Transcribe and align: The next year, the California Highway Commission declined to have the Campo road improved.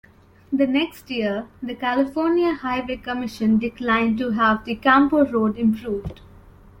The 0.51 0.65
next 0.65 1.11
year, 1.11 1.45
the 1.61 1.75
California 1.75 2.55
Highway 2.55 2.97
Commission 2.97 3.59
declined 3.59 4.17
to 4.17 4.31
have 4.31 4.65
the 4.65 4.73
Campo 4.73 5.31
road 5.31 5.59
improved. 5.59 6.21